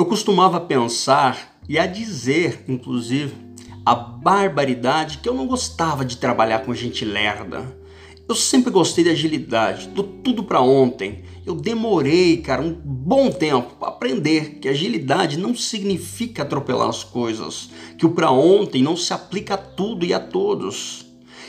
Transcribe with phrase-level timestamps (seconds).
[0.00, 3.34] Eu costumava pensar e a dizer, inclusive,
[3.84, 7.76] a barbaridade que eu não gostava de trabalhar com gente lerda.
[8.26, 11.22] Eu sempre gostei de agilidade, do tudo para ontem.
[11.44, 17.68] Eu demorei, cara, um bom tempo para aprender que agilidade não significa atropelar as coisas,
[17.98, 21.04] que o para ontem não se aplica a tudo e a todos.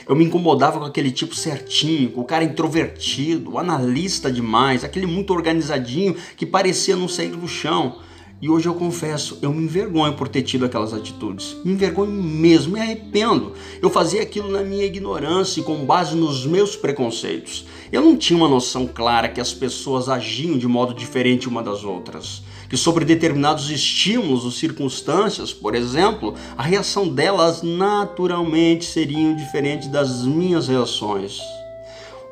[0.06, 5.32] Eu me incomodava com aquele tipo certinho, com o cara introvertido, analista demais, aquele muito
[5.32, 8.11] organizadinho que parecia não sair do chão.
[8.42, 11.56] E hoje eu confesso, eu me envergonho por ter tido aquelas atitudes.
[11.64, 13.52] Me envergonho mesmo, me arrependo.
[13.80, 17.64] Eu fazia aquilo na minha ignorância e com base nos meus preconceitos.
[17.92, 21.84] Eu não tinha uma noção clara que as pessoas agiam de modo diferente uma das
[21.84, 22.42] outras.
[22.68, 30.24] Que sobre determinados estímulos ou circunstâncias, por exemplo, a reação delas naturalmente seriam diferente das
[30.24, 31.38] minhas reações.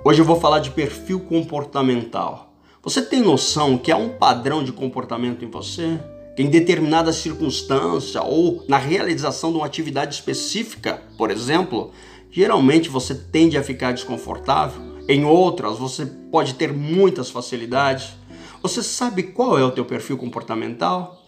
[0.04, 2.49] Hoje eu vou falar de perfil comportamental.
[2.82, 6.00] Você tem noção que há um padrão de comportamento em você?
[6.34, 11.92] Que em determinada circunstância ou na realização de uma atividade específica, por exemplo,
[12.30, 18.14] geralmente você tende a ficar desconfortável, em outras você pode ter muitas facilidades.
[18.62, 21.19] Você sabe qual é o teu perfil comportamental?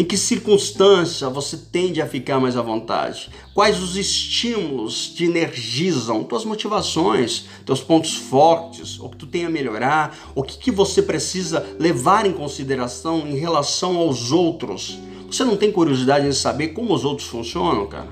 [0.00, 3.28] Em que circunstância você tende a ficar mais à vontade?
[3.52, 6.24] Quais os estímulos te energizam?
[6.24, 11.02] Tuas motivações, teus pontos fortes, o que tu tem a melhorar, o que, que você
[11.02, 14.98] precisa levar em consideração em relação aos outros.
[15.30, 18.08] Você não tem curiosidade em saber como os outros funcionam, cara?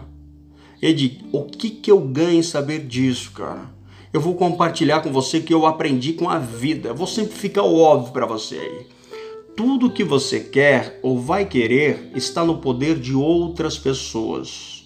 [0.82, 3.62] Ed, o que, que eu ganho em saber disso, cara?
[4.12, 6.90] Eu vou compartilhar com você que eu aprendi com a vida.
[6.90, 8.97] Eu vou simplificar o óbvio para você aí
[9.58, 14.84] tudo que você quer ou vai querer está no poder de outras pessoas.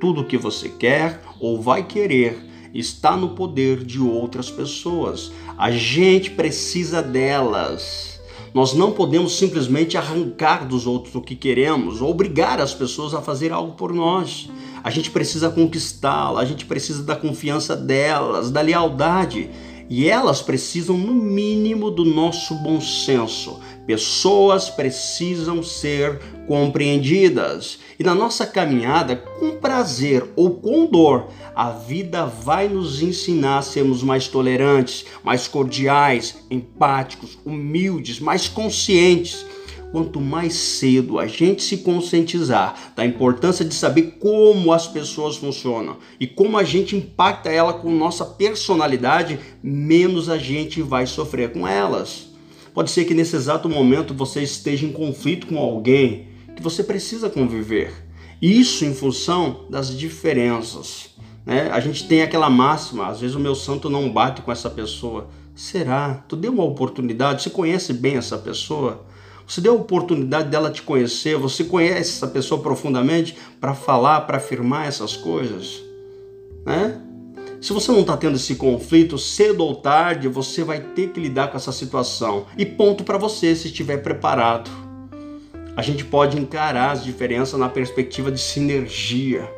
[0.00, 5.30] Tudo que você quer ou vai querer está no poder de outras pessoas.
[5.58, 8.18] A gente precisa delas.
[8.54, 13.20] Nós não podemos simplesmente arrancar dos outros o que queremos ou obrigar as pessoas a
[13.20, 14.48] fazer algo por nós.
[14.82, 19.50] A gente precisa conquistá-la, a gente precisa da confiança delas, da lealdade.
[19.88, 23.60] E elas precisam, no mínimo, do nosso bom senso.
[23.86, 27.78] Pessoas precisam ser compreendidas.
[27.98, 33.62] E na nossa caminhada, com prazer ou com dor, a vida vai nos ensinar a
[33.62, 39.46] sermos mais tolerantes, mais cordiais, empáticos, humildes, mais conscientes
[39.92, 45.96] quanto mais cedo a gente se conscientizar da importância de saber como as pessoas funcionam
[46.20, 51.66] e como a gente impacta ela com nossa personalidade, menos a gente vai sofrer com
[51.66, 52.25] elas.
[52.76, 57.30] Pode ser que nesse exato momento você esteja em conflito com alguém que você precisa
[57.30, 57.90] conviver.
[58.40, 61.08] Isso em função das diferenças.
[61.46, 61.70] Né?
[61.72, 65.30] A gente tem aquela máxima, às vezes o meu santo não bate com essa pessoa.
[65.54, 66.22] Será?
[66.28, 67.44] Tu deu uma oportunidade?
[67.44, 69.06] Você conhece bem essa pessoa?
[69.48, 74.36] Você deu a oportunidade dela te conhecer, você conhece essa pessoa profundamente para falar, para
[74.36, 75.82] afirmar essas coisas,
[76.66, 77.00] né?
[77.66, 81.48] Se você não está tendo esse conflito, cedo ou tarde você vai ter que lidar
[81.48, 82.46] com essa situação.
[82.56, 84.70] E ponto para você se estiver preparado.
[85.76, 89.52] A gente pode encarar as diferenças na perspectiva de sinergia,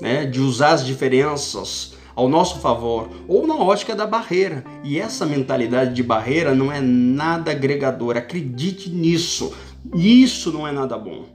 [0.00, 0.24] né?
[0.24, 4.64] de usar as diferenças ao nosso favor ou na ótica da barreira.
[4.82, 9.52] E essa mentalidade de barreira não é nada agregadora, acredite nisso.
[9.94, 11.26] Isso não é nada bom.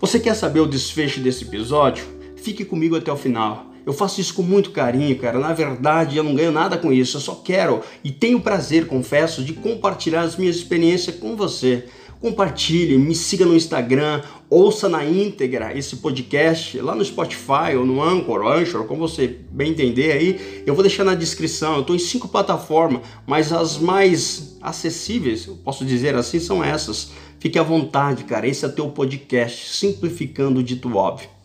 [0.00, 2.04] Você quer saber o desfecho desse episódio?
[2.34, 3.75] Fique comigo até o final.
[3.86, 5.38] Eu faço isso com muito carinho, cara.
[5.38, 7.16] Na verdade, eu não ganho nada com isso.
[7.16, 11.84] Eu só quero e tenho prazer, confesso, de compartilhar as minhas experiências com você
[12.20, 18.02] compartilhe, me siga no Instagram, ouça na íntegra esse podcast lá no Spotify ou no
[18.02, 20.62] Anchor, Anchor, como você bem entender aí.
[20.66, 21.74] Eu vou deixar na descrição.
[21.74, 27.10] Eu estou em cinco plataformas, mas as mais acessíveis, eu posso dizer assim, são essas.
[27.38, 28.48] Fique à vontade, cara.
[28.48, 31.35] Esse é teu podcast, simplificando o dito óbvio.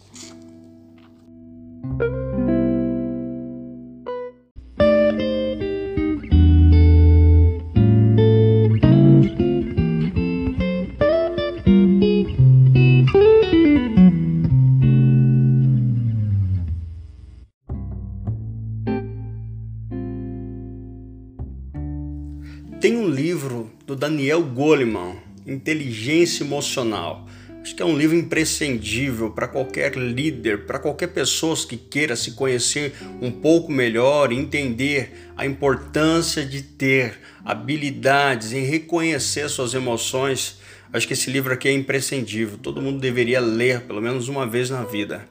[22.81, 27.27] Tem um livro do Daniel Goleman, Inteligência Emocional.
[27.61, 32.31] Acho que é um livro imprescindível para qualquer líder, para qualquer pessoa que queira se
[32.31, 40.59] conhecer um pouco melhor e entender a importância de ter habilidades em reconhecer suas emoções.
[40.91, 42.57] Acho que esse livro aqui é imprescindível.
[42.57, 45.27] Todo mundo deveria ler pelo menos uma vez na vida.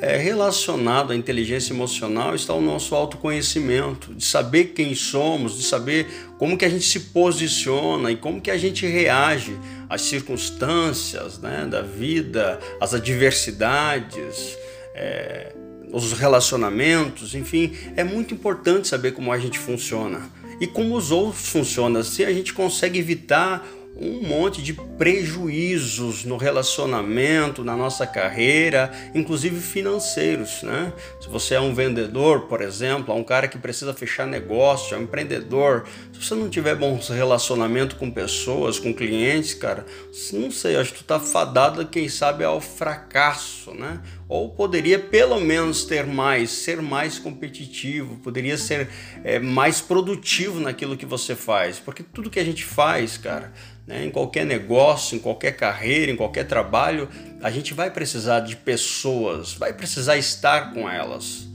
[0.00, 6.06] É, relacionado à inteligência emocional está o nosso autoconhecimento, de saber quem somos, de saber
[6.38, 9.56] como que a gente se posiciona e como que a gente reage
[9.88, 14.56] às circunstâncias né, da vida, às adversidades,
[14.94, 15.52] é,
[15.92, 21.48] os relacionamentos, enfim, é muito importante saber como a gente funciona e como os outros
[21.48, 22.02] funcionam.
[22.02, 23.66] Se a gente consegue evitar
[24.00, 30.92] um monte de prejuízos no relacionamento, na nossa carreira, inclusive financeiros, né?
[31.20, 34.98] Se você é um vendedor, por exemplo, é um cara que precisa fechar negócio, é
[34.98, 39.84] um empreendedor, se você não tiver bons relacionamento com pessoas, com clientes, cara,
[40.32, 44.00] não sei, acho que tu tá fadado, quem sabe, ao fracasso, né?
[44.30, 48.88] Ou poderia pelo menos ter mais, ser mais competitivo, poderia ser
[49.24, 53.52] é, mais produtivo naquilo que você faz, porque tudo que a gente faz, cara,
[53.88, 57.08] né, em qualquer negócio, em qualquer carreira, em qualquer trabalho,
[57.42, 61.48] a gente vai precisar de pessoas, vai precisar estar com elas.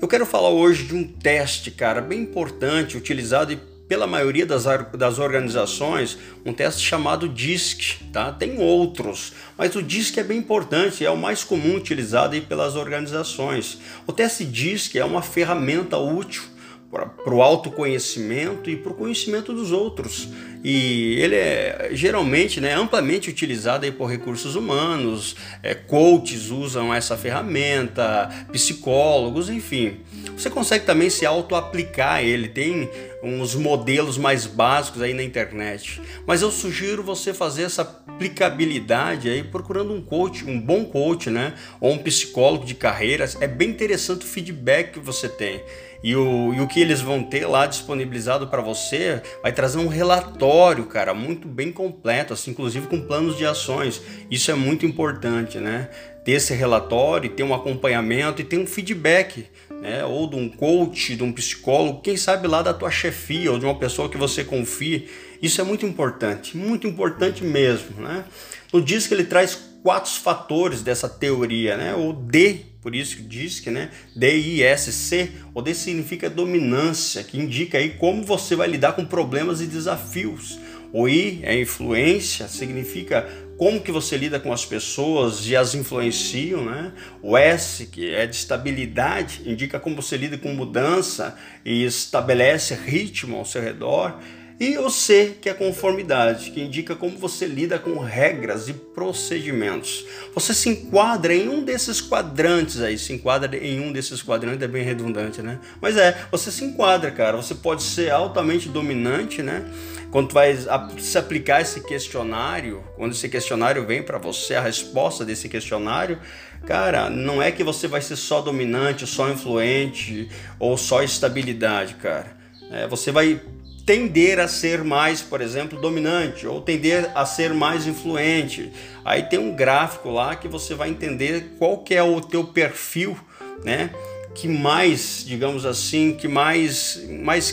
[0.00, 3.52] Eu quero falar hoje de um teste, cara, bem importante, utilizado
[3.88, 4.64] pela maioria das,
[4.96, 8.32] das organizações, um teste chamado DISC, tá?
[8.32, 13.78] Tem outros, mas o DISC é bem importante, é o mais comum utilizado pelas organizações.
[14.06, 16.51] O teste DISC é uma ferramenta útil
[16.92, 20.28] para o autoconhecimento e para o conhecimento dos outros.
[20.62, 27.16] E ele é geralmente né, amplamente utilizado aí por recursos humanos, é, coaches usam essa
[27.16, 30.00] ferramenta, psicólogos, enfim.
[30.36, 32.88] Você consegue também se auto-aplicar ele, tem
[33.22, 36.00] uns modelos mais básicos aí na internet.
[36.26, 41.54] Mas eu sugiro você fazer essa aplicabilidade aí procurando um coach, um bom coach, né?
[41.80, 43.36] Ou um psicólogo de carreiras.
[43.40, 45.62] É bem interessante o feedback que você tem.
[46.02, 49.86] E o, e o que eles vão ter lá disponibilizado para você vai trazer um
[49.86, 54.02] relatório, cara, muito bem completo, assim, inclusive com planos de ações.
[54.30, 55.88] Isso é muito importante, né?
[56.24, 60.04] Ter esse relatório, ter um acompanhamento e ter um feedback, né?
[60.04, 63.64] Ou de um coach, de um psicólogo, quem sabe lá da tua chefia ou de
[63.64, 65.08] uma pessoa que você confie.
[65.40, 68.24] Isso é muito importante, muito importante mesmo, né?
[68.72, 71.94] No disco ele traz quatro fatores dessa teoria, né?
[71.94, 77.78] O D por isso que diz que, né, D-I-S-C, o D significa dominância, que indica
[77.78, 80.58] aí como você vai lidar com problemas e desafios.
[80.92, 83.26] O I é influência, significa
[83.56, 86.92] como que você lida com as pessoas e as influenciam, né?
[87.22, 93.36] O S, que é de estabilidade, indica como você lida com mudança e estabelece ritmo
[93.36, 94.18] ao seu redor.
[94.62, 100.06] E o C, que é conformidade, que indica como você lida com regras e procedimentos.
[100.36, 104.68] Você se enquadra em um desses quadrantes aí, se enquadra em um desses quadrantes, é
[104.68, 105.58] bem redundante, né?
[105.80, 107.36] Mas é, você se enquadra, cara.
[107.36, 109.68] Você pode ser altamente dominante, né?
[110.12, 110.56] Quando tu vai
[110.96, 116.20] se aplicar esse questionário, quando esse questionário vem para você, a resposta desse questionário,
[116.64, 122.40] cara, não é que você vai ser só dominante, só influente ou só estabilidade, cara.
[122.70, 123.40] É, você vai
[123.84, 128.72] tender a ser mais, por exemplo, dominante ou tender a ser mais influente.
[129.04, 133.16] Aí tem um gráfico lá que você vai entender qual que é o teu perfil,
[133.64, 133.90] né?
[134.34, 137.52] Que mais, digamos assim, que mais, mais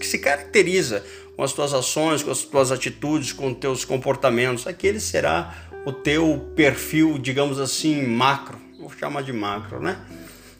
[0.00, 1.04] que se caracteriza
[1.36, 4.66] com as tuas ações, com as tuas atitudes, com os teus comportamentos.
[4.66, 5.54] Aquele será
[5.86, 8.58] o teu perfil, digamos assim, macro.
[8.78, 9.98] Vou chamar de macro, né?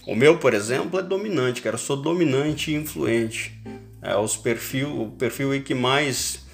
[0.07, 1.75] O meu, por exemplo, é dominante, cara.
[1.75, 3.53] Eu sou dominante e influente
[4.05, 6.45] é, os perfil, o perfil aí que mais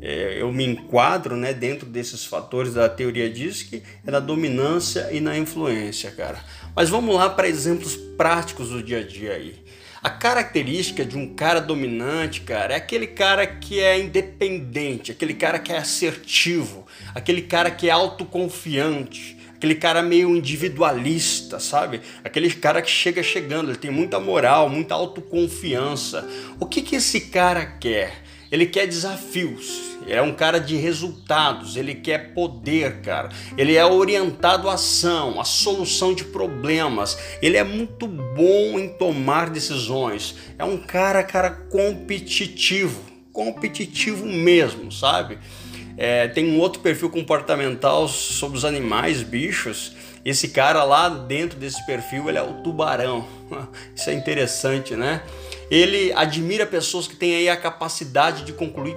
[0.00, 5.20] é, eu me enquadro né, dentro desses fatores da teoria DISC é na dominância e
[5.20, 6.38] na influência, cara.
[6.74, 9.62] Mas vamos lá para exemplos práticos do dia a dia aí.
[10.02, 15.58] A característica de um cara dominante, cara, é aquele cara que é independente, aquele cara
[15.58, 22.00] que é assertivo, aquele cara que é autoconfiante, aquele cara meio individualista, sabe?
[22.24, 26.26] Aquele cara que chega chegando, ele tem muita moral, muita autoconfiança.
[26.58, 28.22] O que que esse cara quer?
[28.50, 33.28] Ele quer desafios, é um cara de resultados, ele quer poder, cara.
[33.58, 37.18] Ele é orientado à ação, à solução de problemas.
[37.42, 40.36] Ele é muito bom em tomar decisões.
[40.58, 45.38] É um cara, cara competitivo, competitivo mesmo, sabe?
[46.02, 49.92] É, tem um outro perfil comportamental sobre os animais, bichos.
[50.24, 53.28] Esse cara lá dentro desse perfil, ele é o tubarão.
[53.94, 55.22] Isso é interessante, né?
[55.70, 58.96] Ele admira pessoas que têm aí a capacidade de concluir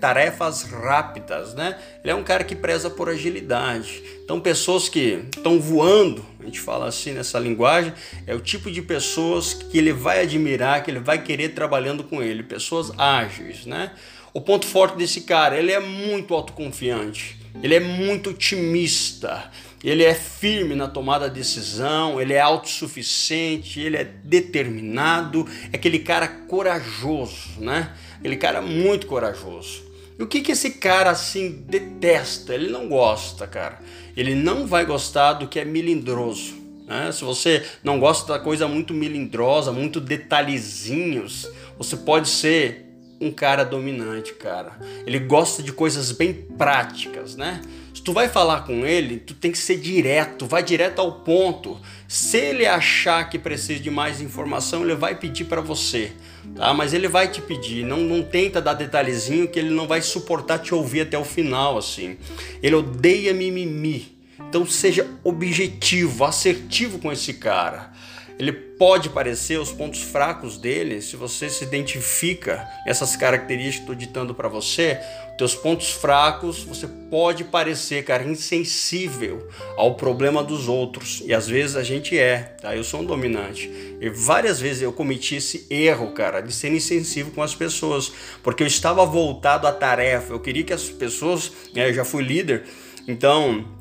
[0.00, 1.78] tarefas rápidas, né?
[2.02, 4.02] Ele é um cara que preza por agilidade.
[4.24, 7.92] Então, pessoas que estão voando, a gente fala assim nessa linguagem,
[8.26, 12.20] é o tipo de pessoas que ele vai admirar, que ele vai querer trabalhando com
[12.20, 12.42] ele.
[12.42, 13.92] Pessoas ágeis, né?
[14.38, 17.36] O ponto forte desse cara, ele é muito autoconfiante.
[17.60, 19.50] Ele é muito otimista,
[19.82, 25.98] ele é firme na tomada de decisão, ele é autossuficiente, ele é determinado, é aquele
[25.98, 27.92] cara corajoso, né?
[28.16, 29.82] Aquele cara muito corajoso.
[30.16, 32.54] E o que, que esse cara assim detesta?
[32.54, 33.80] Ele não gosta, cara.
[34.16, 36.54] Ele não vai gostar do que é melindroso.
[36.86, 37.10] Né?
[37.10, 42.87] Se você não gosta da coisa muito melindrosa, muito detalhezinhos, você pode ser
[43.20, 44.78] um cara dominante, cara.
[45.06, 47.60] Ele gosta de coisas bem práticas, né?
[47.94, 51.78] Se tu vai falar com ele, tu tem que ser direto, vai direto ao ponto.
[52.06, 56.12] Se ele achar que precisa de mais informação, ele vai pedir para você,
[56.54, 56.72] tá?
[56.72, 60.60] Mas ele vai te pedir, não, não tenta dar detalhezinho que ele não vai suportar
[60.60, 62.16] te ouvir até o final, assim.
[62.62, 64.16] Ele odeia mimimi.
[64.48, 67.92] Então seja objetivo, assertivo com esse cara.
[68.38, 73.94] Ele pode parecer os pontos fracos dele, se você se identifica essas características que estou
[73.94, 75.00] ditando para você,
[75.36, 81.22] teus pontos fracos, você pode parecer, cara, insensível ao problema dos outros.
[81.24, 82.76] E às vezes a gente é, tá?
[82.76, 83.70] Eu sou um dominante.
[84.00, 88.62] E várias vezes eu cometi esse erro, cara, de ser insensível com as pessoas, porque
[88.62, 90.32] eu estava voltado à tarefa.
[90.32, 92.64] Eu queria que as pessoas, né, eu já fui líder,
[93.06, 93.77] então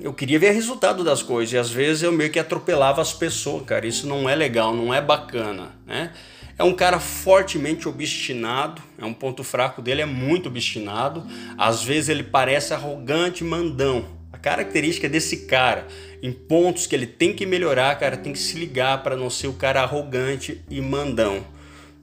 [0.00, 3.64] eu queria ver resultado das coisas e às vezes eu meio que atropelava as pessoas,
[3.64, 3.86] cara.
[3.86, 6.12] Isso não é legal, não é bacana, né?
[6.56, 11.24] É um cara fortemente obstinado, é um ponto fraco dele, é muito obstinado.
[11.56, 14.06] Às vezes ele parece arrogante, mandão.
[14.32, 15.86] A característica desse cara,
[16.22, 19.46] em pontos que ele tem que melhorar, cara, tem que se ligar para não ser
[19.46, 21.44] o cara arrogante e mandão.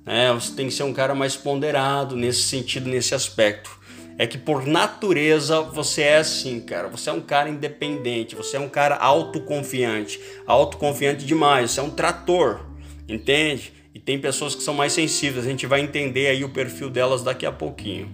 [0.06, 3.85] É, você tem que ser um cara mais ponderado nesse sentido, nesse aspecto
[4.18, 6.88] é que por natureza você é assim, cara.
[6.88, 11.90] Você é um cara independente, você é um cara autoconfiante, autoconfiante demais, você é um
[11.90, 12.66] trator,
[13.08, 13.74] entende?
[13.94, 17.24] E tem pessoas que são mais sensíveis, a gente vai entender aí o perfil delas
[17.24, 18.10] daqui a pouquinho.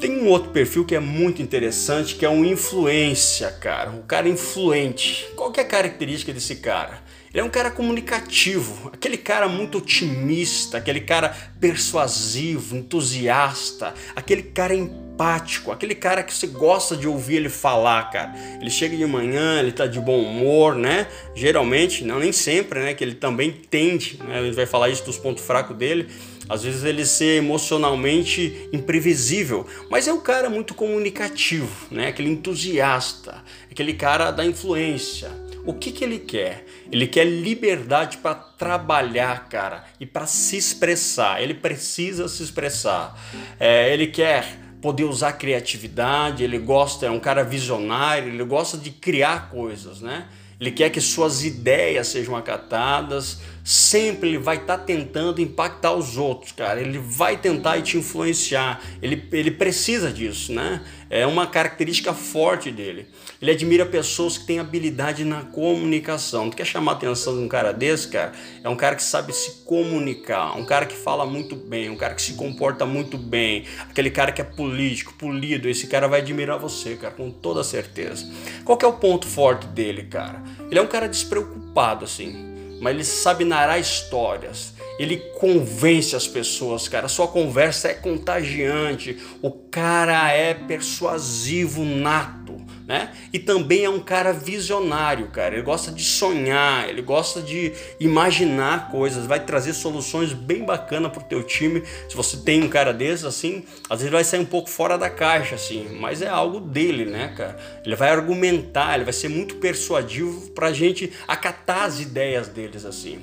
[0.00, 3.90] Tem um outro perfil que é muito interessante, que é um influência, cara.
[3.90, 5.26] Um cara influente.
[5.34, 7.02] Qual é a característica desse cara?
[7.36, 14.74] Ele é um cara comunicativo, aquele cara muito otimista, aquele cara persuasivo, entusiasta, aquele cara
[14.74, 18.34] empático, aquele cara que você gosta de ouvir ele falar, cara.
[18.58, 21.08] Ele chega de manhã, ele tá de bom humor, né?
[21.34, 22.94] Geralmente, não nem sempre, né?
[22.94, 24.38] Que ele também tende, né?
[24.38, 26.08] A gente vai falar isso dos pontos fracos dele.
[26.48, 32.08] Às vezes ele ser emocionalmente imprevisível, mas é um cara muito comunicativo, né?
[32.08, 35.30] Aquele entusiasta, aquele cara da influência.
[35.66, 36.64] O que, que ele quer?
[36.90, 41.42] Ele quer liberdade para trabalhar, cara, e para se expressar.
[41.42, 43.18] Ele precisa se expressar.
[43.58, 48.90] É, ele quer poder usar criatividade, ele gosta, é um cara visionário, ele gosta de
[48.90, 50.26] criar coisas, né?
[50.58, 56.16] Ele quer que suas ideias sejam acatadas, sempre ele vai estar tá tentando impactar os
[56.16, 56.80] outros, cara.
[56.80, 58.80] Ele vai tentar te influenciar.
[59.02, 60.82] Ele, ele precisa disso, né?
[61.10, 63.06] É uma característica forte dele.
[63.40, 66.50] Ele admira pessoas que têm habilidade na comunicação.
[66.50, 68.32] Tu quer chamar a atenção de um cara desse, cara?
[68.62, 72.14] É um cara que sabe se comunicar, um cara que fala muito bem, um cara
[72.14, 75.68] que se comporta muito bem, aquele cara que é político, polido.
[75.68, 78.26] Esse cara vai admirar você, cara, com toda certeza.
[78.64, 80.42] Qual é o ponto forte dele, cara?
[80.70, 84.74] Ele é um cara despreocupado, assim mas ele sabe narrar histórias.
[84.98, 87.08] Ele convence as pessoas, cara.
[87.08, 89.18] Sua conversa é contagiante.
[89.42, 93.12] O cara é persuasivo nato né?
[93.32, 95.54] E também é um cara visionário, cara.
[95.54, 101.24] Ele gosta de sonhar, ele gosta de imaginar coisas, vai trazer soluções bem bacanas pro
[101.24, 101.82] teu time.
[102.08, 105.10] Se você tem um cara desses assim, às vezes vai sair um pouco fora da
[105.10, 107.56] caixa assim, mas é algo dele, né, cara?
[107.84, 113.18] Ele vai argumentar, ele vai ser muito persuadivo pra gente acatar as ideias deles assim.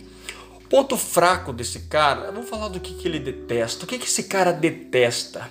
[0.69, 3.85] Ponto fraco desse cara, vamos falar do que, que ele detesta.
[3.85, 5.49] O que, que esse cara detesta?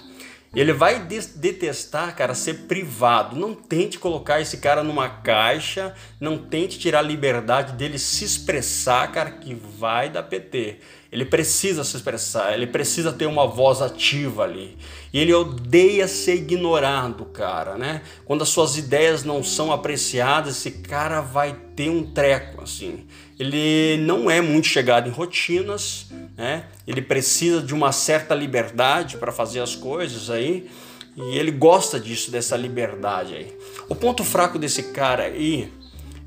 [0.55, 3.35] Ele vai detestar, cara, ser privado.
[3.35, 9.11] Não tente colocar esse cara numa caixa, não tente tirar a liberdade dele se expressar,
[9.11, 10.77] cara, que vai dar PT.
[11.11, 14.77] Ele precisa se expressar, ele precisa ter uma voz ativa ali.
[15.13, 18.03] E ele odeia ser ignorado, cara, né?
[18.25, 23.07] Quando as suas ideias não são apreciadas, esse cara vai ter um treco, assim.
[23.43, 26.07] Ele não é muito chegado em rotinas,
[26.37, 26.67] né?
[26.87, 30.71] Ele precisa de uma certa liberdade para fazer as coisas aí.
[31.17, 33.53] E ele gosta disso, dessa liberdade aí.
[33.89, 35.73] O ponto fraco desse cara aí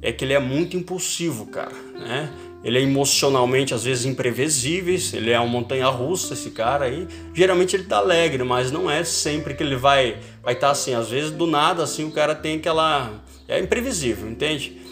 [0.01, 2.29] é que ele é muito impulsivo, cara, né?
[2.61, 7.07] Ele é emocionalmente às vezes imprevisível, ele é uma montanha russa esse cara aí.
[7.33, 10.93] Geralmente ele tá alegre, mas não é sempre que ele vai vai estar tá assim,
[10.93, 14.84] às vezes do nada assim o cara tem aquela é imprevisível, entende?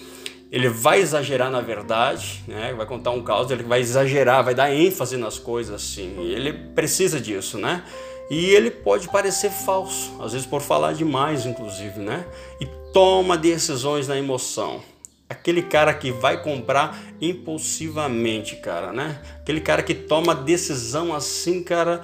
[0.54, 2.72] Ele vai exagerar na verdade, né?
[2.78, 7.20] vai contar um caos, ele vai exagerar, vai dar ênfase nas coisas assim, ele precisa
[7.20, 7.84] disso, né?
[8.30, 12.24] E ele pode parecer falso, às vezes por falar demais, inclusive, né?
[12.62, 14.80] E toma decisões na emoção.
[15.28, 19.20] Aquele cara que vai comprar impulsivamente, cara, né?
[19.40, 22.04] Aquele cara que toma decisão assim, cara,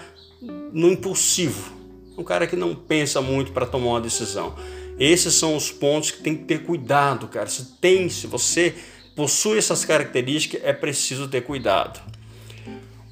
[0.73, 1.71] no impulsivo.
[2.17, 4.55] Um cara que não pensa muito para tomar uma decisão.
[4.99, 7.47] Esses são os pontos que tem que ter cuidado, cara.
[7.47, 8.75] Se tem, se você
[9.15, 11.99] possui essas características, é preciso ter cuidado.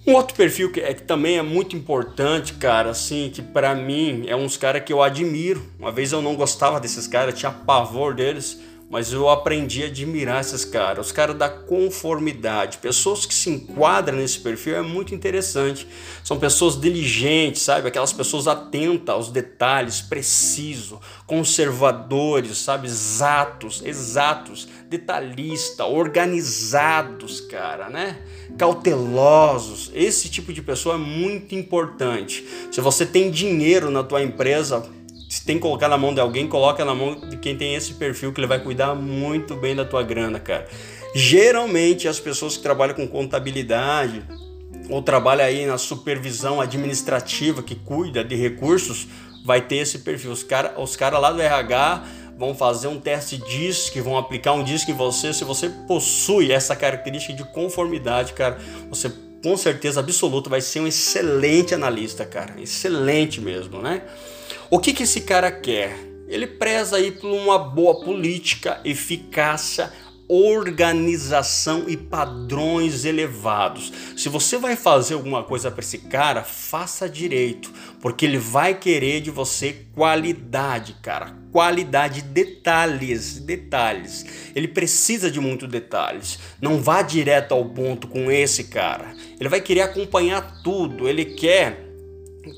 [0.06, 4.24] Um outro perfil que, é, que também é muito importante, cara, assim, que para mim
[4.26, 5.62] é uns caras que eu admiro.
[5.78, 8.58] Uma vez eu não gostava desses caras, tinha pavor deles,
[8.90, 14.18] mas eu aprendi a admirar esses caras, os caras da conformidade, pessoas que se enquadram
[14.18, 15.86] nesse perfil é muito interessante.
[16.24, 17.88] São pessoas diligentes, sabe?
[17.88, 22.88] Aquelas pessoas atentas aos detalhes, preciso, conservadores, sabe?
[22.88, 28.20] Exatos, exatos, detalhista, organizados, cara, né?
[28.58, 29.92] Cautelosos.
[29.94, 32.48] Esse tipo de pessoa é muito importante.
[32.72, 34.90] Se você tem dinheiro na tua empresa,
[35.38, 37.94] se tem que colocar na mão de alguém, coloca na mão de quem tem esse
[37.94, 40.68] perfil que ele vai cuidar muito bem da tua grana, cara.
[41.14, 44.24] Geralmente as pessoas que trabalham com contabilidade
[44.90, 49.08] ou trabalham aí na supervisão administrativa que cuida de recursos,
[49.46, 50.32] vai ter esse perfil.
[50.32, 52.04] Os caras os cara lá do RH
[52.36, 53.40] vão fazer um teste
[53.92, 55.32] que vão aplicar um disco em você.
[55.34, 58.58] Se você possui essa característica de conformidade, cara,
[58.90, 59.12] você
[59.44, 62.60] com certeza absoluta vai ser um excelente analista, cara.
[62.60, 64.02] Excelente mesmo, né?
[64.70, 65.98] O que, que esse cara quer?
[66.28, 69.94] Ele preza aí por uma boa política, eficácia,
[70.28, 73.94] organização e padrões elevados.
[74.18, 77.72] Se você vai fazer alguma coisa para esse cara, faça direito,
[78.02, 81.34] porque ele vai querer de você qualidade, cara.
[81.50, 84.26] Qualidade, detalhes, detalhes.
[84.54, 86.40] Ele precisa de muitos detalhes.
[86.62, 89.16] Não vá direto ao ponto com esse cara.
[89.40, 91.08] Ele vai querer acompanhar tudo.
[91.08, 91.87] Ele quer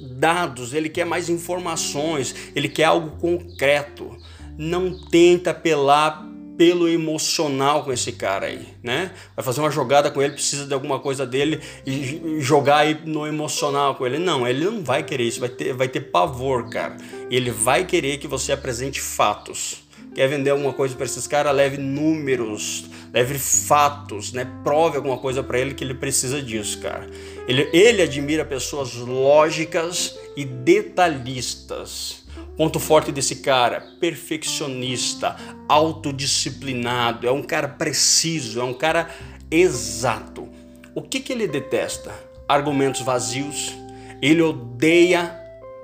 [0.02, 4.18] dados, ele quer mais informações, ele quer algo concreto.
[4.58, 6.30] Não tenta apelar
[6.60, 9.12] pelo emocional com esse cara aí, né?
[9.34, 13.26] Vai fazer uma jogada com ele, precisa de alguma coisa dele e jogar aí no
[13.26, 14.20] emocional com ele.
[14.20, 16.98] Não, ele não vai querer isso, vai ter, vai ter pavor, cara.
[17.32, 19.88] Ele vai querer que você apresente fatos.
[20.14, 21.56] Quer vender alguma coisa para esses caras?
[21.56, 24.46] Leve números, leve fatos, né?
[24.64, 27.10] Prove alguma coisa para ele que ele precisa disso, cara.
[27.48, 32.24] Ele, ele admira pessoas lógicas e detalhistas.
[32.56, 35.36] Ponto forte desse cara, perfeccionista,
[35.68, 39.10] autodisciplinado, é um cara preciso, é um cara
[39.50, 40.50] exato.
[40.94, 42.14] O que, que ele detesta?
[42.48, 43.74] Argumentos vazios.
[44.22, 45.39] Ele odeia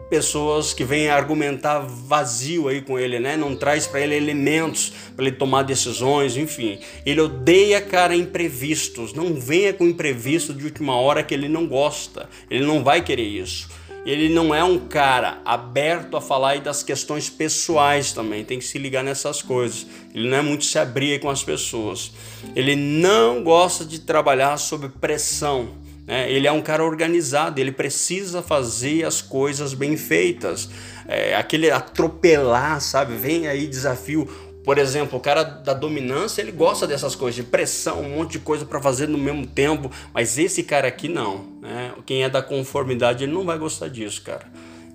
[0.10, 3.36] pessoas que vêm argumentar vazio aí com ele, né?
[3.36, 6.80] Não traz para ele elementos para ele tomar decisões, enfim.
[7.06, 9.14] Ele odeia cara imprevistos.
[9.14, 12.30] Não venha com imprevisto de última hora que ele não gosta.
[12.50, 13.68] Ele não vai querer isso.
[14.06, 18.66] Ele não é um cara aberto a falar aí das questões pessoais também, tem que
[18.66, 19.88] se ligar nessas coisas.
[20.14, 22.12] Ele não é muito se abrir com as pessoas.
[22.56, 25.70] Ele não gosta de trabalhar sob pressão.
[26.06, 26.32] Né?
[26.32, 30.70] Ele é um cara organizado, ele precisa fazer as coisas bem feitas.
[31.08, 33.16] É, aquele atropelar, sabe?
[33.16, 34.28] Vem aí desafio.
[34.64, 38.40] Por exemplo, o cara da dominância, ele gosta dessas coisas, de pressão, um monte de
[38.40, 41.46] coisa para fazer no mesmo tempo, mas esse cara aqui não.
[41.62, 41.94] Né?
[42.06, 44.46] Quem é da conformidade, ele não vai gostar disso, cara.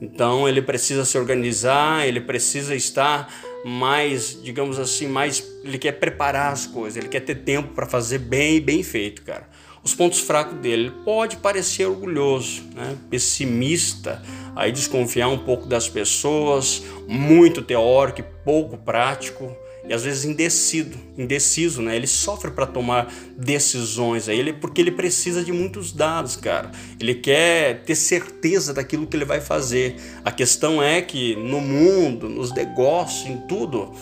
[0.03, 3.33] Então ele precisa se organizar, ele precisa estar
[3.64, 5.46] mais, digamos assim, mais.
[5.62, 9.23] Ele quer preparar as coisas, ele quer ter tempo para fazer bem e bem feito,
[9.23, 9.46] cara
[9.82, 10.82] os pontos fracos dele.
[10.84, 12.96] Ele pode parecer orgulhoso, né?
[13.08, 14.22] pessimista,
[14.54, 19.56] aí desconfiar um pouco das pessoas, muito teórico pouco prático
[19.88, 21.96] e às vezes indecido, indeciso, né?
[21.96, 26.70] Ele sofre para tomar decisões aí, ele porque ele precisa de muitos dados, cara.
[27.00, 29.96] Ele quer ter certeza daquilo que ele vai fazer.
[30.24, 33.92] A questão é que no mundo, nos negócios, em tudo,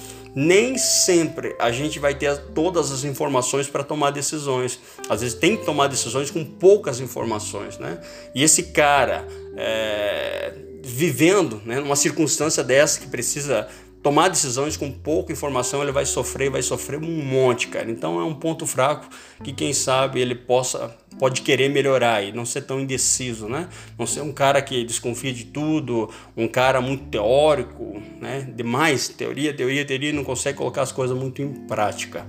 [0.40, 4.78] nem sempre a gente vai ter todas as informações para tomar decisões.
[5.08, 8.00] Às vezes tem que tomar decisões com poucas informações, né?
[8.32, 13.68] E esse cara é, vivendo né, numa circunstância dessa que precisa
[14.08, 17.90] tomar decisões com pouca informação, ele vai sofrer, vai sofrer um monte, cara.
[17.90, 19.06] Então é um ponto fraco
[19.44, 23.68] que quem sabe ele possa pode querer melhorar e não ser tão indeciso, né?
[23.98, 28.48] Não ser um cara que desconfia de tudo, um cara muito teórico, né?
[28.56, 32.26] Demais teoria, teoria, teoria, não consegue colocar as coisas muito em prática.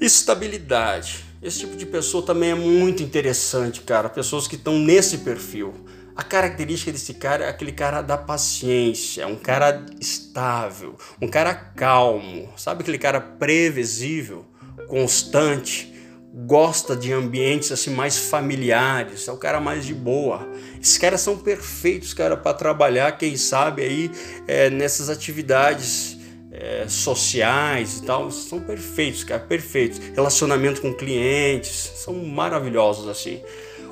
[0.00, 1.24] Estabilidade.
[1.42, 4.08] Esse tipo de pessoa também é muito interessante, cara.
[4.08, 5.74] Pessoas que estão nesse perfil
[6.16, 12.48] a característica desse cara é aquele cara da paciência, um cara estável, um cara calmo,
[12.56, 14.46] sabe aquele cara previsível,
[14.88, 15.92] constante,
[16.32, 20.48] gosta de ambientes assim mais familiares, é o cara mais de boa.
[20.80, 24.10] Esses caras são perfeitos, cara, para trabalhar, quem sabe aí
[24.46, 26.16] é, nessas atividades
[26.50, 29.98] é, sociais e tal, são perfeitos, cara, perfeitos.
[30.14, 33.42] Relacionamento com clientes, são maravilhosos assim.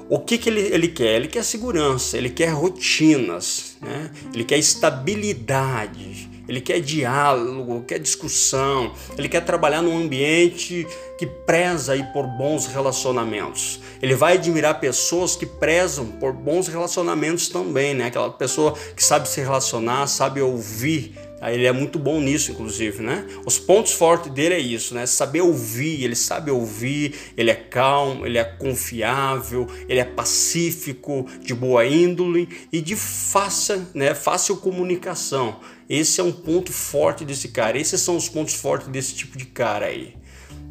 [0.09, 1.17] O que, que ele, ele quer?
[1.17, 4.11] Ele quer segurança, ele quer rotinas, né?
[4.35, 10.87] ele quer estabilidade, ele quer diálogo, quer discussão, ele quer trabalhar num ambiente
[11.19, 13.81] que preza aí por bons relacionamentos.
[14.03, 18.07] Ele vai admirar pessoas que prezam por bons relacionamentos também, né?
[18.07, 23.27] Aquela pessoa que sabe se relacionar, sabe ouvir ele é muito bom nisso, inclusive, né?
[23.45, 25.05] Os pontos fortes dele é isso, né?
[25.05, 31.55] Saber ouvir, ele sabe ouvir, ele é calmo, ele é confiável, ele é pacífico, de
[31.55, 34.15] boa índole e de fácil, né?
[34.15, 35.61] fácil comunicação.
[35.89, 37.79] Esse é um ponto forte desse cara.
[37.79, 40.17] Esses são os pontos fortes desse tipo de cara aí.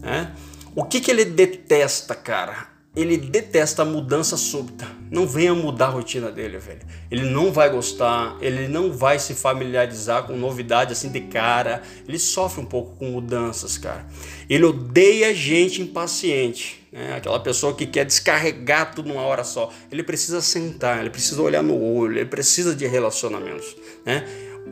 [0.01, 0.33] Né?
[0.75, 2.72] O que, que ele detesta, cara?
[2.95, 4.87] Ele detesta a mudança súbita.
[5.09, 6.81] Não venha mudar a rotina dele, velho.
[7.09, 11.81] Ele não vai gostar, ele não vai se familiarizar com novidade assim de cara.
[12.07, 14.05] Ele sofre um pouco com mudanças, cara.
[14.47, 17.15] Ele odeia gente impaciente, né?
[17.15, 19.71] Aquela pessoa que quer descarregar tudo numa hora só.
[19.91, 23.75] Ele precisa sentar, ele precisa olhar no olho, ele precisa de relacionamentos,
[24.05, 24.23] né?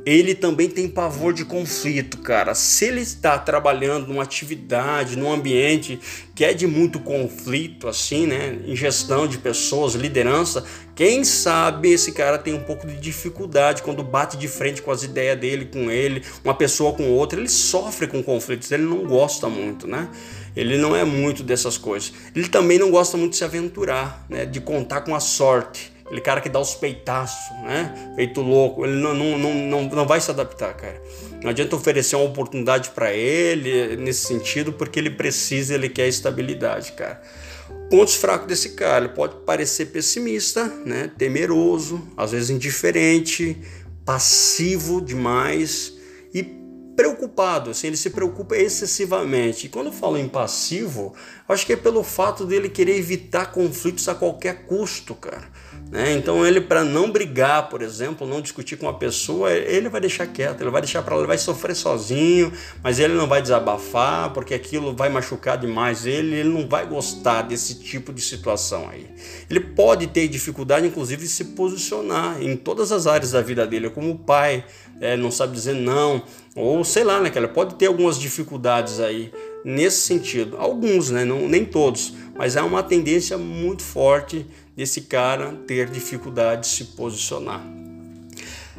[0.05, 2.55] Ele também tem pavor de conflito, cara.
[2.55, 5.99] Se ele está trabalhando numa atividade, num ambiente
[6.33, 8.59] que é de muito conflito, assim, né?
[8.65, 14.01] Em gestão de pessoas, liderança, quem sabe esse cara tem um pouco de dificuldade quando
[14.01, 17.39] bate de frente com as ideias dele, com ele, uma pessoa com outra.
[17.39, 20.09] Ele sofre com conflitos, ele não gosta muito, né?
[20.55, 22.11] Ele não é muito dessas coisas.
[22.35, 24.45] Ele também não gosta muito de se aventurar, né?
[24.45, 28.13] De contar com a sorte aquele cara que dá os peitaços, né?
[28.15, 31.01] Feito louco, ele não, não, não, não, não vai se adaptar, cara.
[31.41, 36.91] Não adianta oferecer uma oportunidade para ele nesse sentido, porque ele precisa, ele quer estabilidade,
[36.91, 37.21] cara.
[37.89, 41.09] Pontos fracos desse cara, ele pode parecer pessimista, né?
[41.17, 43.57] Temeroso, às vezes indiferente,
[44.05, 45.93] passivo demais
[46.33, 46.43] e
[46.93, 49.65] preocupado, assim, ele se preocupa excessivamente.
[49.65, 51.15] E quando eu falo em passivo,
[51.47, 55.49] acho que é pelo fato dele querer evitar conflitos a qualquer custo, cara.
[55.91, 56.13] Né?
[56.13, 60.25] Então ele para não brigar, por exemplo, não discutir com uma pessoa, ele vai deixar
[60.25, 64.31] quieto, ele vai deixar para lá, ele vai sofrer sozinho, mas ele não vai desabafar
[64.31, 69.05] porque aquilo vai machucar demais ele, ele não vai gostar desse tipo de situação aí.
[69.49, 73.89] Ele pode ter dificuldade, inclusive, de se posicionar em todas as áreas da vida dele,
[73.89, 74.63] como pai,
[75.01, 76.23] é, não sabe dizer não,
[76.55, 79.33] ou sei lá, né, cara, pode ter algumas dificuldades aí
[79.65, 80.55] nesse sentido.
[80.57, 84.45] Alguns, né, não, nem todos, mas é uma tendência muito forte
[84.81, 87.80] desse cara ter dificuldade de se posicionar.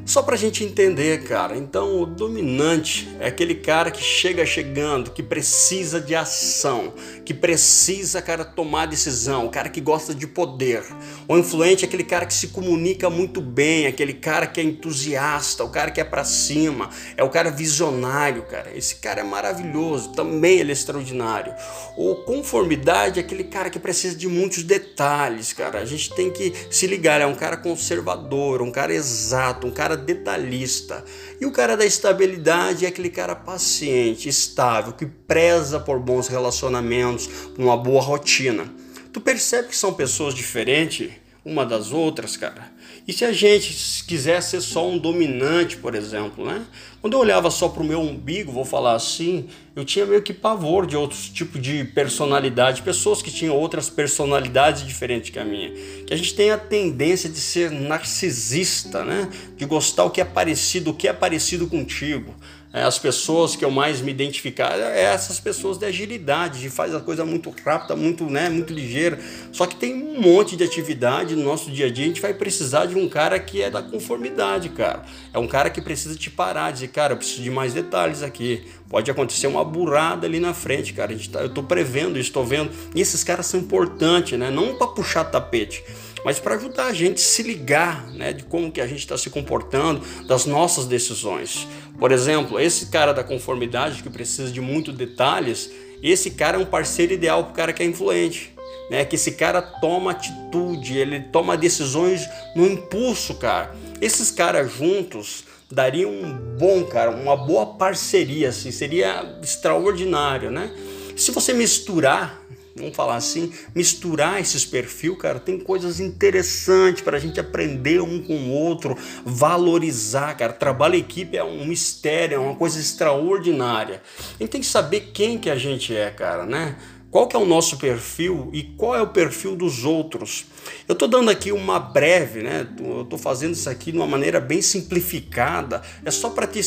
[0.04, 1.56] Só para a gente entender, cara.
[1.56, 6.92] Então, o dominante é aquele cara que chega chegando, que precisa de ação,
[7.24, 10.82] que precisa, cara, tomar decisão, o cara que gosta de poder.
[11.28, 15.62] O influente é aquele cara que se comunica muito bem, aquele cara que é entusiasta,
[15.62, 18.76] o cara que é para cima, é o cara visionário, cara.
[18.76, 21.54] Esse cara é maravilhoso, também ele é extraordinário.
[21.96, 25.78] O conformidade é aquele cara que precisa de muitos detalhes, cara.
[25.78, 29.91] A gente tem que se ligar, é um cara conservador, um cara exato, um cara
[29.92, 31.04] cara detalhista.
[31.40, 37.26] E o cara da estabilidade é aquele cara paciente, estável, que preza por bons relacionamentos,
[37.26, 38.64] por uma boa rotina.
[39.12, 41.10] Tu percebe que são pessoas diferentes
[41.44, 42.71] uma das outras, cara?
[43.06, 46.64] E se a gente quiser ser só um dominante, por exemplo, né?
[47.00, 50.32] Quando eu olhava só para o meu umbigo, vou falar assim, eu tinha meio que
[50.32, 55.70] pavor de outros tipos de personalidade, pessoas que tinham outras personalidades diferentes que a minha.
[56.06, 59.28] Que a gente tem a tendência de ser narcisista, né?
[59.56, 62.32] De gostar o que é parecido, o que é parecido contigo.
[62.72, 66.94] É, as pessoas que eu mais me identificar é essas pessoas de agilidade, de faz
[66.94, 69.18] a coisa muito rápida, muito, né, muito ligeira.
[69.52, 72.32] Só que tem um monte de atividade no nosso dia a dia, a gente vai
[72.32, 75.02] precisar de um cara que é da conformidade, cara.
[75.34, 78.64] É um cara que precisa te parar, dizer, cara, eu preciso de mais detalhes aqui.
[78.88, 81.14] Pode acontecer uma burrada ali na frente, cara.
[81.30, 82.70] Tá, eu estou prevendo estou vendo.
[82.94, 84.50] E esses caras são importantes, né?
[84.50, 85.84] Não para puxar tapete
[86.24, 89.16] mas para ajudar a gente a se ligar né, de como que a gente está
[89.16, 91.66] se comportando, das nossas decisões.
[91.98, 95.70] Por exemplo, esse cara da conformidade que precisa de muitos detalhes,
[96.02, 98.52] esse cara é um parceiro ideal para o cara que é influente.
[98.90, 103.74] Né, que esse cara toma atitude, ele toma decisões no impulso, cara.
[104.02, 110.70] Esses caras juntos dariam um bom, cara, uma boa parceria, assim, seria extraordinário, né?
[111.16, 112.41] Se você misturar
[112.76, 118.22] vamos falar assim, misturar esses perfis, cara, tem coisas interessantes para a gente aprender um
[118.22, 120.52] com o outro, valorizar, cara.
[120.52, 124.02] Trabalho em equipe é um mistério, é uma coisa extraordinária.
[124.38, 126.76] A gente tem que saber quem que a gente é, cara, né?
[127.12, 130.46] qual que é o nosso perfil e qual é o perfil dos outros.
[130.88, 132.66] Eu estou dando aqui uma breve, né?
[132.82, 135.82] Eu estou fazendo isso aqui de uma maneira bem simplificada.
[136.06, 136.62] É só para te,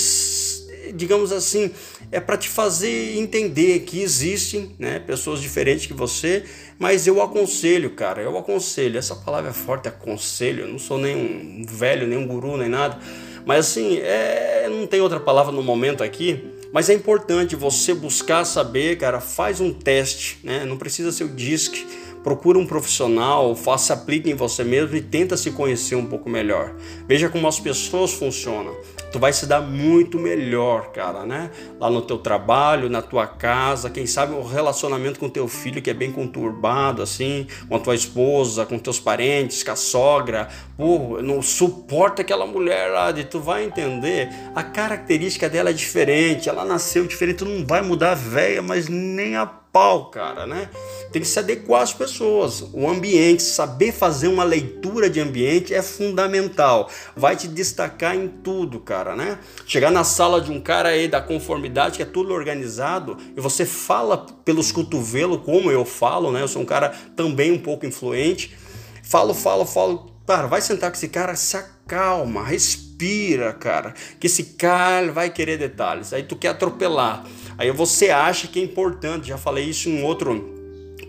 [0.94, 1.72] digamos assim,
[2.12, 6.44] é para te fazer entender que existem, né, pessoas diferentes que você.
[6.78, 8.98] Mas eu aconselho, cara, eu aconselho.
[8.98, 10.66] Essa palavra é forte, aconselho.
[10.66, 13.00] Eu não sou nem um velho, nem um guru, nem nada.
[13.46, 18.44] Mas assim, é, não tem outra palavra no momento aqui mas é importante você buscar
[18.44, 20.66] saber, cara, faz um teste, né?
[20.66, 21.88] Não precisa ser o DISC,
[22.26, 26.74] procura um profissional, faça, aplique em você mesmo e tenta se conhecer um pouco melhor.
[27.08, 28.76] Veja como as pessoas funcionam.
[29.12, 31.52] Tu vai se dar muito melhor, cara, né?
[31.80, 35.90] Lá no teu trabalho, na tua casa, quem sabe o relacionamento com teu filho que
[35.92, 40.50] é bem conturbado, assim, com a tua esposa, com teus parentes, com a sogra.
[40.76, 46.50] Pô, não suporta aquela mulher lá, e tu vai entender, a característica dela é diferente,
[46.50, 50.70] ela nasceu diferente, tu não vai mudar a véia, mas nem a pau, cara, né?
[51.12, 52.64] Tem que se adequar às pessoas.
[52.72, 56.90] O ambiente, saber fazer uma leitura de ambiente é fundamental.
[57.14, 59.38] Vai te destacar em tudo, cara, né?
[59.68, 63.66] Chegar na sala de um cara aí da conformidade, que é tudo organizado, e você
[63.66, 66.42] fala pelos cotovelos, como eu falo, né?
[66.42, 68.56] Eu sou um cara também um pouco influente.
[69.04, 70.10] Falo, falo, falo.
[70.26, 73.94] Cara, vai sentar com esse cara, se acalma, respira, cara.
[74.22, 76.14] Que esse cara vai querer detalhes.
[76.14, 77.26] Aí tu quer atropelar.
[77.58, 80.54] Aí você acha que é importante, já falei isso em um outro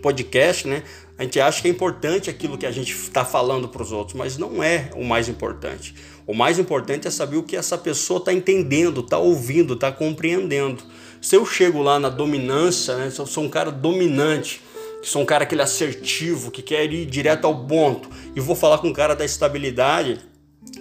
[0.01, 0.83] podcast, né?
[1.17, 4.15] A gente acha que é importante aquilo que a gente está falando para os outros,
[4.15, 5.95] mas não é o mais importante.
[6.27, 10.83] O mais importante é saber o que essa pessoa está entendendo, está ouvindo, está compreendendo.
[11.21, 13.09] Se eu chego lá na dominância, né?
[13.09, 14.61] se eu sou um cara dominante,
[15.01, 18.89] sou um cara aquele assertivo, que quer ir direto ao ponto, e vou falar com
[18.89, 20.19] um cara da estabilidade,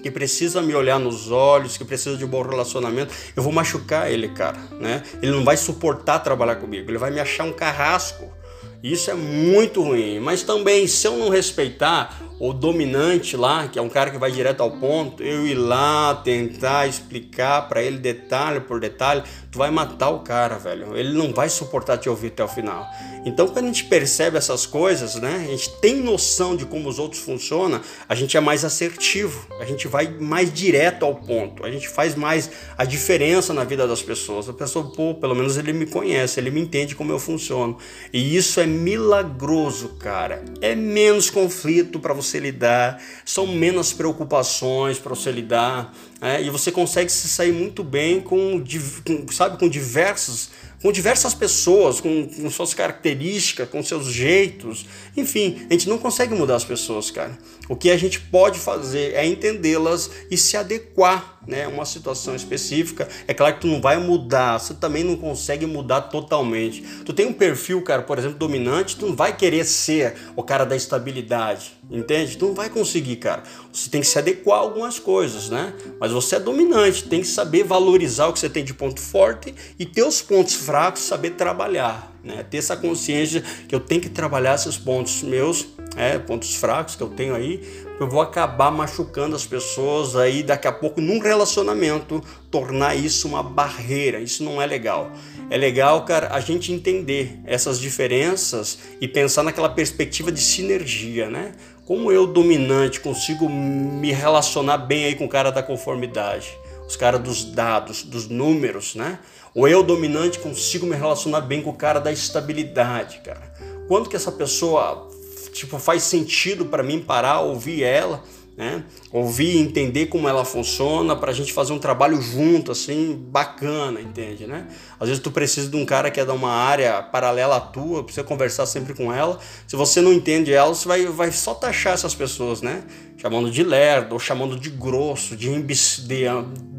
[0.02, 4.10] que precisa me olhar nos olhos, que precisa de um bom relacionamento, eu vou machucar
[4.10, 5.02] ele, cara, né?
[5.22, 8.36] Ele não vai suportar trabalhar comigo, ele vai me achar um carrasco.
[8.82, 10.20] Isso é muito ruim.
[10.20, 14.30] Mas também, se eu não respeitar o dominante lá, que é um cara que vai
[14.30, 19.70] direto ao ponto, eu ir lá tentar explicar para ele detalhe por detalhe, tu vai
[19.70, 20.96] matar o cara, velho.
[20.96, 22.86] Ele não vai suportar te ouvir até o final.
[23.26, 27.00] Então, quando a gente percebe essas coisas, né, a gente tem noção de como os
[27.00, 31.70] outros funcionam, a gente é mais assertivo, a gente vai mais direto ao ponto, a
[31.70, 34.48] gente faz mais a diferença na vida das pessoas.
[34.48, 37.76] A pessoa, pô, pelo menos ele me conhece, ele me entende como eu funciono.
[38.12, 40.44] E isso é milagroso, cara.
[40.60, 45.92] É menos conflito para você lidar, são menos preocupações para você lidar,
[46.26, 48.62] é, e você consegue se sair muito bem com,
[49.04, 50.50] com sabe, com diversos
[50.82, 54.86] com diversas pessoas, com, com, suas características, com seus jeitos.
[55.16, 57.36] Enfim, a gente não consegue mudar as pessoas, cara.
[57.68, 63.08] O que a gente pode fazer é entendê-las e se adequar né, uma situação específica.
[63.26, 66.82] É claro que tu não vai mudar, você também não consegue mudar totalmente.
[67.04, 70.64] Tu tem um perfil, cara, por exemplo, dominante, tu não vai querer ser o cara
[70.64, 72.36] da estabilidade, entende?
[72.36, 73.42] Tu não vai conseguir, cara.
[73.72, 75.72] Você tem que se adequar a algumas coisas, né?
[76.00, 79.54] Mas você é dominante, tem que saber valorizar o que você tem de ponto forte
[79.78, 82.42] e ter os pontos fracos, saber trabalhar, né?
[82.42, 87.02] Ter essa consciência que eu tenho que trabalhar esses pontos meus, é, pontos fracos que
[87.02, 87.60] eu tenho aí,
[87.98, 93.42] eu vou acabar machucando as pessoas aí daqui a pouco num relacionamento, tornar isso uma
[93.42, 94.20] barreira.
[94.20, 95.10] Isso não é legal.
[95.48, 101.52] É legal, cara, a gente entender essas diferenças e pensar naquela perspectiva de sinergia, né?
[101.86, 106.48] Como eu, dominante, consigo me relacionar bem aí com o cara da conformidade,
[106.86, 109.18] os caras dos dados, dos números, né?
[109.54, 113.54] Ou eu, dominante, consigo me relacionar bem com o cara da estabilidade, cara.
[113.88, 115.08] Quando que essa pessoa
[115.58, 118.22] tipo, faz sentido para mim parar, ouvir ela,
[118.56, 118.84] né?
[119.12, 124.46] Ouvir, entender como ela funciona para a gente fazer um trabalho junto, assim, bacana, entende,
[124.46, 124.66] né?
[124.98, 128.02] Às vezes tu precisa de um cara que é de uma área paralela à tua,
[128.02, 129.38] precisa conversar sempre com ela.
[129.66, 132.82] Se você não entende ela, você vai, vai só taxar essas pessoas, né?
[133.18, 136.26] Chamando de lerdo, ou chamando de grosso, de, de,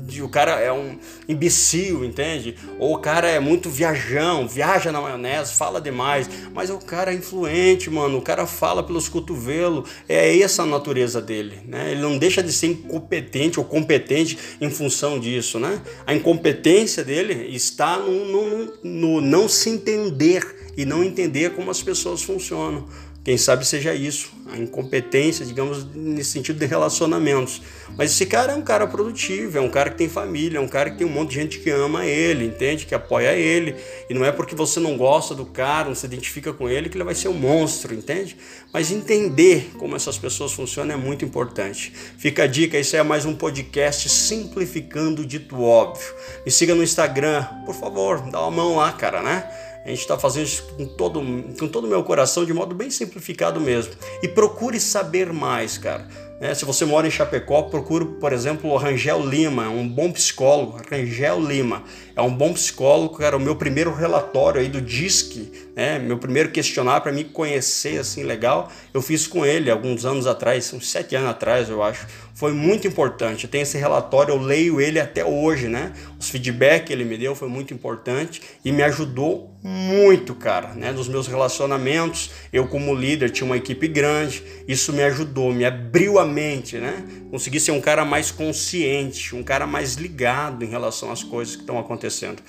[0.07, 2.55] de o cara é um imbecil, entende?
[2.79, 7.15] Ou o cara é muito viajão, viaja na maionese, fala demais, mas o cara é
[7.15, 11.91] influente, mano, o cara fala pelos cotovelos, é essa a natureza dele, né?
[11.91, 15.81] Ele não deixa de ser incompetente ou competente em função disso, né?
[16.05, 21.81] A incompetência dele está no, no, no não se entender e não entender como as
[21.81, 22.87] pessoas funcionam.
[23.27, 27.61] Quem sabe seja isso, a incompetência, digamos, nesse sentido de relacionamentos.
[27.97, 30.67] Mas esse cara é um cara produtivo, é um cara que tem família, é um
[30.69, 32.85] cara que tem um monte de gente que ama ele, entende?
[32.85, 33.75] Que apoia ele.
[34.09, 36.95] E não é porque você não gosta do cara, não se identifica com ele, que
[36.95, 38.37] ele vai ser um monstro, entende?
[38.71, 41.91] Mas entender como essas pessoas funcionam é muito importante.
[42.17, 46.15] Fica a dica, esse é mais um podcast simplificando o dito óbvio.
[46.45, 49.66] Me siga no Instagram, por favor, dá uma mão lá, cara, né?
[49.87, 51.21] A gente está fazendo isso com todo
[51.57, 53.93] com todo o meu coração, de modo bem simplificado mesmo.
[54.21, 56.05] E procure saber mais, cara.
[56.41, 60.79] É, se você mora em Chapecó, procure, por exemplo, o Rangel Lima, um bom psicólogo.
[60.91, 61.83] Rangel Lima
[62.15, 65.97] é um bom psicólogo, era o meu primeiro relatório aí do DISC, né?
[65.97, 68.69] meu primeiro questionário para me conhecer assim legal.
[68.93, 72.05] Eu fiz com ele alguns anos atrás, uns sete anos atrás, eu acho.
[72.37, 73.45] Foi muito importante.
[73.45, 75.91] Eu tenho esse relatório, eu leio ele até hoje, né?
[76.19, 80.91] Os feedback que ele me deu foi muito importante e me ajudou muito, cara, né?
[80.91, 86.19] Nos meus relacionamentos, eu como líder tinha uma equipe grande, isso me ajudou, me abriu
[86.19, 87.03] a mente, né?
[87.31, 91.63] Consegui ser um cara mais consciente, um cara mais ligado em relação às coisas que
[91.63, 92.43] estão acontecendo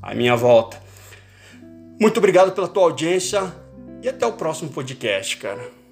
[0.00, 0.80] à minha volta.
[2.00, 3.52] Muito obrigado pela tua audiência
[4.04, 5.85] e até o próximo podcast, cara.